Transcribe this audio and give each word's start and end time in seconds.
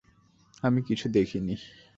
আমি 0.63 0.79
কিছু 0.81 1.05
দেখিনি। 1.09 1.55